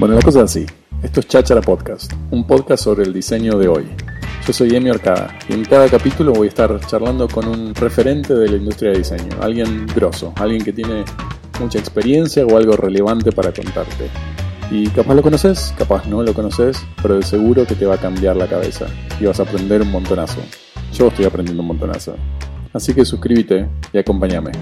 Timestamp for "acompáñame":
23.98-24.52